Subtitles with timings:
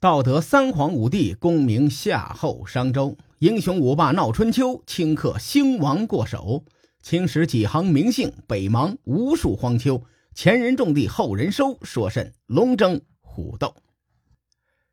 [0.00, 6.64] 道德三皇五帝，功名夏后商周；英雄五霸闹春秋，顷刻兴亡过手。
[7.02, 10.04] 青史几行名姓，北邙无数荒丘。
[10.36, 13.74] 前人种地，后人收，说甚龙争虎斗？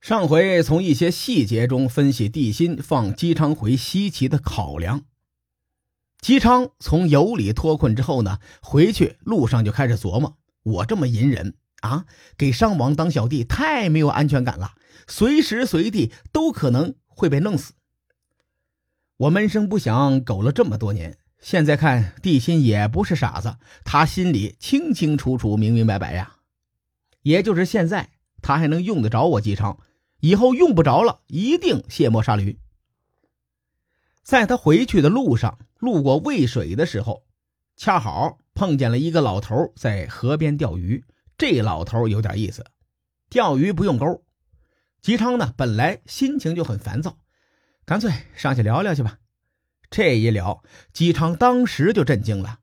[0.00, 5.02] 上回从一些细节中分析帝辛放姬昌回西岐的考量。
[6.20, 12.04] 姬昌从游里脱困之后呢，回去路上就开始琢磨：我这么隐忍啊，
[12.36, 14.72] 给商王当小弟太没有安全感了。
[15.06, 17.74] 随时随地都可能会被弄死。
[19.16, 26.36] 我闷声不响，苟了这么多年，现在看地心也不是傻子，他心里清清楚楚、明明白白呀。
[27.22, 29.78] 也就是现在，他还能用得着我姬昌，
[30.20, 32.58] 以后用不着了，一定卸磨杀驴。
[34.22, 37.24] 在他回去的路上，路过渭水的时候，
[37.76, 41.04] 恰好碰见了一个老头在河边钓鱼。
[41.36, 42.64] 这老头有点意思，
[43.30, 44.22] 钓鱼不用钩。
[45.00, 47.18] 姬昌呢，本来心情就很烦躁，
[47.84, 49.18] 干脆上去聊聊去吧。
[49.90, 52.60] 这一聊，姬昌当时就震惊了。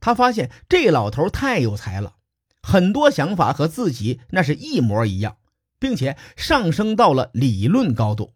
[0.00, 2.16] 他发现这老头太有才了，
[2.62, 5.36] 很多想法和自己那是一模一样，
[5.78, 8.34] 并且上升到了理论高度。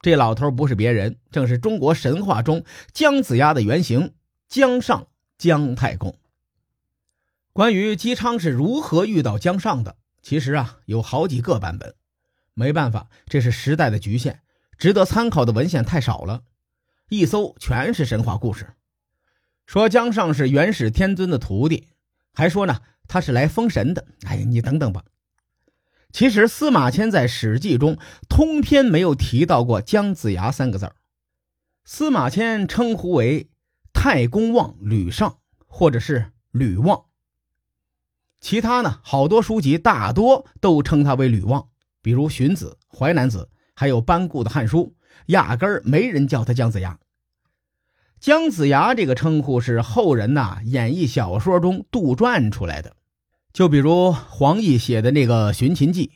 [0.00, 4.14] 这老头不是别人，正是中国神话中姜子牙的原型
[4.48, 5.06] 姜尚
[5.36, 6.16] 姜太公。
[7.52, 11.94] 关于姬昌是如何遇到姜尚的，其实啊有好几个版本。
[12.60, 14.40] 没办法，这是时代的局限，
[14.76, 16.42] 值得参考的文献太少了，
[17.08, 18.74] 一搜全是神话故事。
[19.64, 21.88] 说姜尚是元始天尊的徒弟，
[22.34, 24.06] 还说呢他是来封神的。
[24.26, 25.04] 哎呀，你等等吧。
[26.12, 27.96] 其实司马迁在《史记》中
[28.28, 30.92] 通篇没有提到过姜子牙三个字
[31.86, 33.48] 司马迁称呼为
[33.94, 37.06] 太公望吕尚，或者是吕望。
[38.38, 41.69] 其他呢，好多书籍大多都称他为吕望。
[42.02, 44.94] 比如《荀子》《淮南子》，还有班固的《汉书》，
[45.26, 46.98] 压根儿没人叫他姜子牙。
[48.18, 52.94] 姜子牙这个称呼是后人呐演绎小说中杜撰出来的。
[53.52, 56.06] 就比如黄易写的那个《寻秦记》，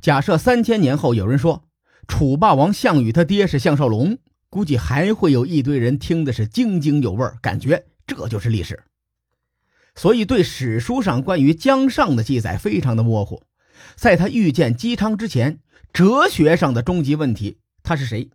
[0.00, 1.64] 假设三千年后有人说
[2.08, 8.82] 楚霸王项羽他爹是项少龙，估计还会有一堆人听的是津津有味，感觉这就是历史。
[9.94, 13.42] 所以对史书上关于姜尚的记载非常的模糊。
[13.94, 15.60] 在他遇见姬昌之前，
[15.92, 18.30] 哲学上的终极问题：他是谁？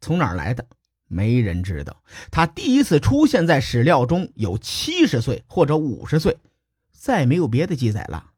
[0.00, 0.66] 从哪儿来的？
[1.06, 2.02] 没人知道。
[2.30, 6.38] 他第一次出现在史料中有七十岁或者五十岁，
[6.92, 8.30] 再没有别的记载了。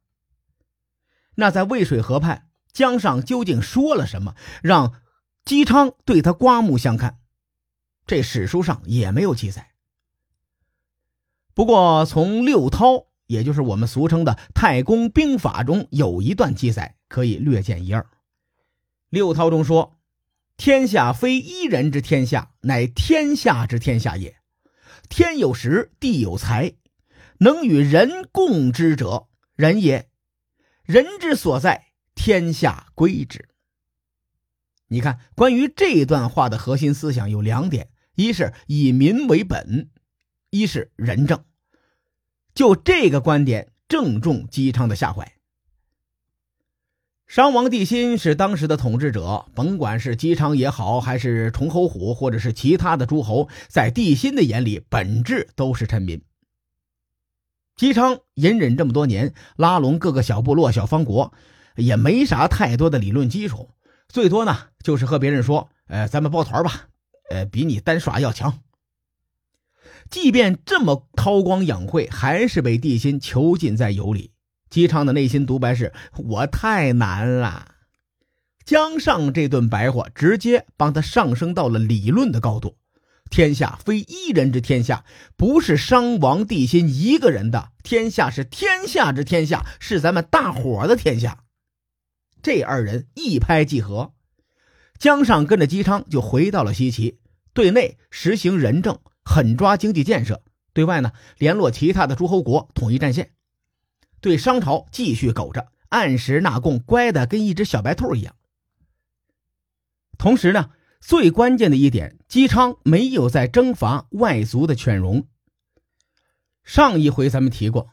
[1.34, 4.94] 那在渭水河畔，江上究竟说了什么，让
[5.44, 7.18] 姬昌对他刮目相看？
[8.06, 9.70] 这史书上也没有记载。
[11.54, 13.11] 不过从六韬。
[13.26, 18.06] 也就是我们俗称的《太公兵法》中有一段记载，可以略见一二。
[19.08, 19.98] 六韬中说
[20.56, 24.36] ：“天下非一人之天下，乃天下之天下也。
[25.08, 26.74] 天有时，地有财，
[27.38, 30.08] 能与人共之者，人也。
[30.84, 33.48] 人之所在，天下归之。”
[34.88, 39.90] 你看，关于这段话的核心思想有两点：一是以民为本，
[40.50, 41.44] 一是仁政。
[42.54, 45.32] 就这个观点正中姬昌的下怀。
[47.26, 56.20] 商王帝辛是当时的统治者，甭管是姬昌也好，还是崇侯虎，或者是其他的诸侯，在帝辛的眼里，本质都是臣民。
[57.74, 61.32] 姬昌隐忍这么多年，拉拢各个小部落、小方国，
[61.76, 63.70] 也没啥太多的理论基础，
[64.08, 66.88] 最多呢就是和别人说：“呃，咱们抱团吧，
[67.30, 68.58] 呃，比你单耍要强。”
[70.12, 74.30] 即便这么韬光养晦，还是被帝辛囚禁在油里。
[74.68, 75.94] 姬昌的内心独白是
[76.28, 77.76] ：“我太难了。”
[78.66, 82.76] 江尚这顿白话，直接帮他上升到了理论的高度。
[83.30, 85.06] 天下非一人之天下，
[85.38, 91.44] 不是商王帝辛一个人的天下，是天下之天下，是咱们大伙的天下。
[92.42, 94.12] 这二人一拍即合，
[94.98, 97.16] 江尚跟着姬昌就回到了西岐，
[97.54, 98.98] 对内实行仁政。
[99.24, 100.42] 狠抓经济建设，
[100.72, 103.30] 对外呢联络其他的诸侯国统一战线，
[104.20, 108.34] 对商朝继续苟着，按时纳贡，乖的跟一只小白兔一样。
[110.18, 110.70] 同时呢，
[111.00, 115.26] 最关键的一点，姬昌没有在征伐外族的犬戎。
[116.64, 117.90] 上一回咱们提过，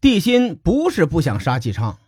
[0.00, 2.00] 帝辛不是不想杀姬昌，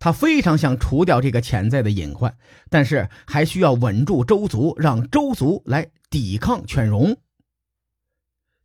[0.00, 2.36] 他非常想除掉这个潜在的隐患，
[2.68, 7.16] 但是还需要稳住周族，让周族来抵抗犬戎。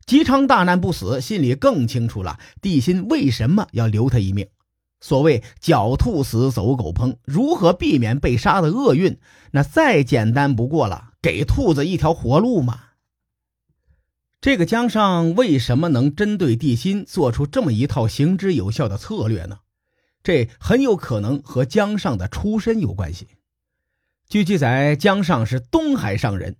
[0.04, 4.48] 姬昌大难不死，心里更清楚了帝辛为什么要留他一命，
[5.00, 9.18] 所谓“狡兔死，走狗烹”，如何避免被杀的厄运？
[9.52, 12.80] 那再简单不过了，给兔子一条活路嘛。
[14.40, 19.60] 这个姜尚为什么能针对地心做出这么一套行之有效的策略呢？
[20.24, 23.28] 这很有可能和姜尚的出身有关系。
[24.28, 26.56] 据记载，姜尚是东海上人，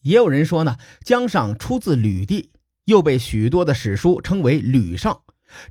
[0.00, 2.50] 也有人说呢，姜尚出自吕地，
[2.90, 5.22] 又被许多的史书称为吕尚。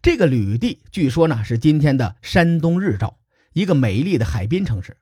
[0.01, 3.17] 这个吕地，据说呢是今天的山东日照，
[3.51, 4.95] 一个美丽的海滨城市。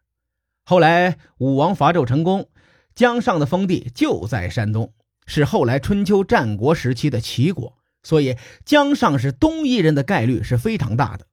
[0.65, 2.49] 后来武王伐纣成功，
[2.95, 4.93] 姜尚的封地就在山东，
[5.27, 8.35] 是后来春秋战国时期的齐国，所以
[8.65, 11.27] 姜尚是东夷人的概率是非常大的。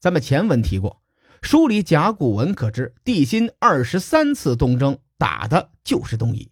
[0.00, 1.00] 咱们前文提过，
[1.40, 6.50] 书里甲骨文可知，帝辛二十三次东征打的就是东夷，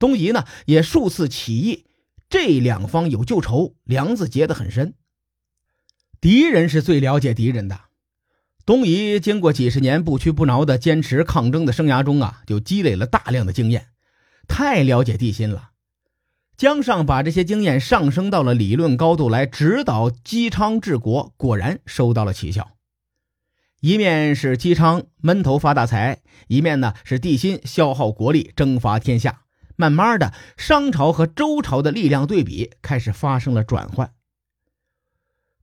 [0.00, 1.84] 东夷呢也数次起义，
[2.28, 4.94] 这两方有旧仇，梁子结得很深。
[6.20, 7.80] 敌人是最了解敌人的。
[8.66, 13.86] 东夷经过几十年不屈不挠的坚持抗争的生涯中啊，就积累了大量的经验，
[14.46, 15.70] 太了解地心了。
[16.56, 22.72] 姜尚把这些经验上升到了理论高度来指导姬昌治国，果然收到了奇效。
[23.80, 29.44] 一面是姬昌闷头发大财，一面呢是地心消耗国力征伐天下。
[29.80, 34.12] 慢慢的，商朝和周朝的力量对比开始发生了转换。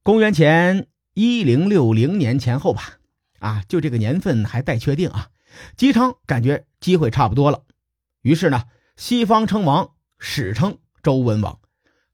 [0.03, 2.99] 公元前一零六零年前后吧，
[3.39, 5.31] 啊，就这个年份还待确定啊。
[5.75, 7.63] 姬昌感觉机会差不多了，
[8.21, 8.63] 于是呢，
[8.95, 11.59] 西方称王，史称周文王。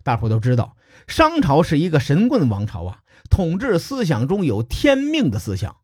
[0.04, 0.76] 大伙都知道，
[1.06, 5.78] 商朝是一个神棍王朝啊，统治思想中有天命的思想。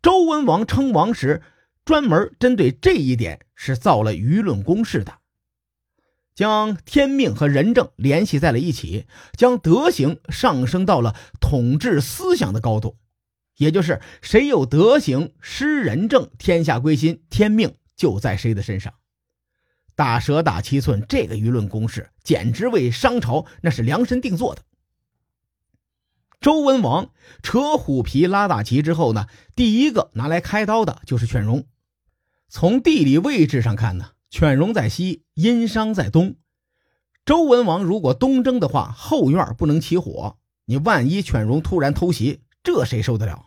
[0.00, 1.42] 周文王称王时，
[1.84, 5.18] 专门针对这一点是造了舆论攻势的。
[6.34, 9.06] 将天命和仁政联系在了一起，
[9.36, 12.96] 将德行上升到了统治思想的高度，
[13.56, 18.94] 也就是谁有德行、施仁政，天下归心，天命就在谁的身上。
[19.94, 24.62] 打蛇打七寸，这个舆论公式简直为商朝那是量身定做的。
[26.40, 27.10] 周文王
[27.42, 31.66] 扯虎皮拉大旗之后呢，第一个拿来开刀的就是犬戎。
[32.48, 34.12] 从地理位置上看呢。
[34.30, 36.36] 犬戎在西，殷商在东。
[37.26, 40.38] 周文王如果东征的话，后院不能起火。
[40.66, 43.46] 你万一犬戎突然偷袭，这谁受得了？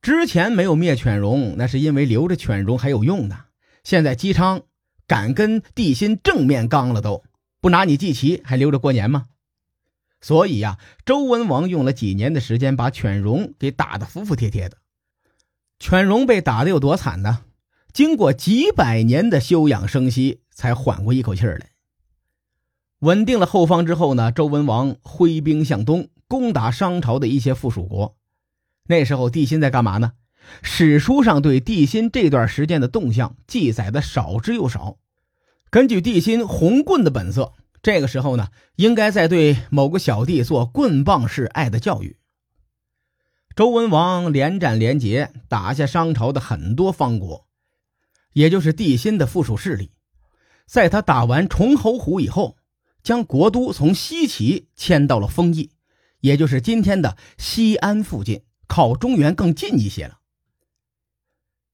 [0.00, 3.44] 之前没有灭犬戎，那是因为留着犬戎还有用呢。
[3.84, 4.62] 现在姬昌
[5.06, 7.22] 敢跟帝辛正面刚了，都
[7.60, 9.26] 不拿你祭旗，还留着过年吗？
[10.22, 14.78] 所以呀，周文王用了几年的时间，把犬戎给打得服服帖帖的。
[15.78, 17.42] 犬戎被打得有多惨呢？
[17.94, 21.70] 经过几百年的休养生息，才缓过一口气来。
[22.98, 28.16] 稳定了后方之后呢，周文王挥兵向东，攻打商朝的一些附属国。
[28.88, 30.14] 那时候帝辛在干嘛呢？
[30.60, 34.96] 史书上对帝辛这段时间的动向记载的少之又少。
[35.70, 42.16] 根据帝辛红棍的本色，这个时候呢，应该在对某个小弟做棍棒式爱的教育。
[43.54, 47.43] 周文王连战连捷，打下商朝的很多方国。
[48.34, 49.90] 也就是帝辛的附属势力，
[50.66, 52.56] 在他打完崇侯虎以后，
[53.02, 55.70] 将国都从西岐迁到了丰邑，
[56.20, 60.18] 也就是今天的西安附近，靠中原更近一些了。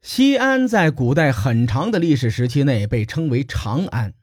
[0.03, 4.15] 西安在古代很长的历史时期内被称为长安，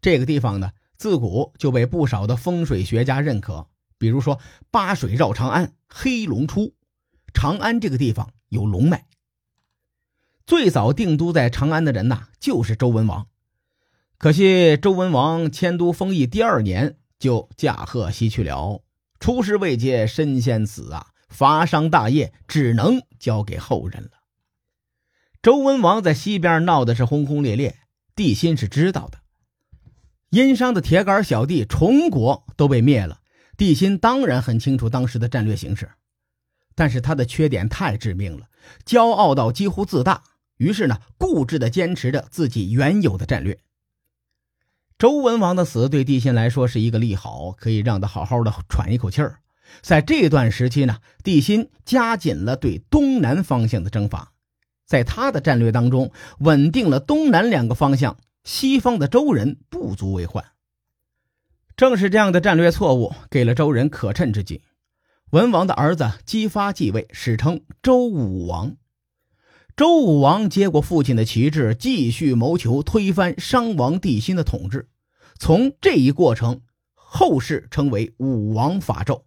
[0.00, 3.68] 这个地方呢，自古就被不少的风水学家认可，
[3.98, 4.40] 比如说
[4.70, 6.74] 八水绕长安，黑龙出，
[7.32, 9.06] 长安这个地方有龙脉。
[10.46, 13.26] 最早定都在长安的人呐，就是周文王。
[14.18, 18.82] 可惜周文王迁都丰邑第二年就驾鹤西去了，
[19.18, 21.06] 出师未捷身先死啊！
[21.28, 24.10] 伐商大业只能交给后人了。
[25.42, 27.76] 周文王在西边闹的是轰轰烈烈，
[28.14, 29.18] 帝辛是知道的。
[30.30, 33.20] 殷商的铁杆小弟崇国都被灭了，
[33.56, 35.90] 帝辛当然很清楚当时的战略形势，
[36.74, 38.46] 但是他的缺点太致命了，
[38.84, 40.22] 骄傲到几乎自大。
[40.56, 43.58] 于是呢，固执的坚持着自己原有的战略。
[44.96, 49.40] 周文王的死对帝辛来说是一个利好，可以让他好好的喘一口气儿。
[49.82, 54.32] 在这段时期呢，帝辛加紧了对东南方向的征伐，
[54.86, 60.44] 在他的战略当中，稳定了东南两个方向，西方的周人不足为患。
[61.76, 64.62] 正是这样的战略错误，给了周人可乘之机。
[65.30, 68.76] 文王的儿子姬发继位，史称周武王。
[69.76, 74.88] 周武王接过父亲的旗帜，继续谋求推翻商王帝辛的统治。
[75.36, 76.60] 从这一过程，
[76.94, 79.22] 后世称为武王伐纣。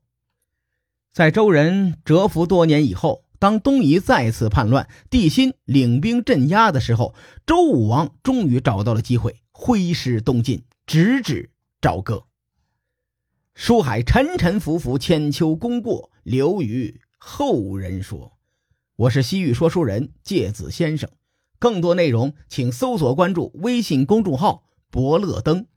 [1.12, 7.14] 在周人蛰伏多年以后，当东夷再次叛乱，帝辛领兵镇压的时候，
[7.46, 11.52] 周武王终于找到了机会，挥师东进，直指
[11.82, 12.24] 朝歌。
[13.54, 18.37] 书海沉沉浮浮，千秋功过留于后人说。
[18.98, 21.08] 我是西域说书人芥子先生，
[21.60, 25.68] 更多内容请搜索关注微信公众号“伯乐灯”，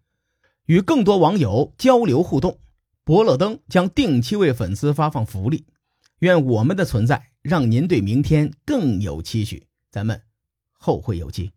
[0.65, 2.61] 与更多网友交流互动。
[3.05, 5.67] 伯乐灯将定期为粉丝发放福利。
[6.21, 9.67] 愿我们的存在让您对明天更有期许。
[9.91, 10.23] 咱们
[10.73, 11.53] 后会有期。